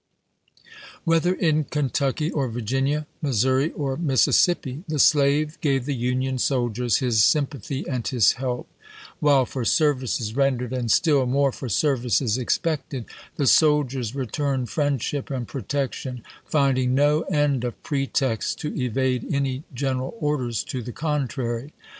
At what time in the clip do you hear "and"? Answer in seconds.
7.87-8.07, 10.73-10.89, 15.29-15.47